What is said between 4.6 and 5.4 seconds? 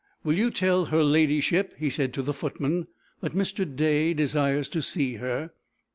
to see